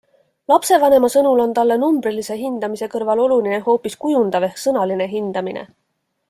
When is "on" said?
1.43-1.53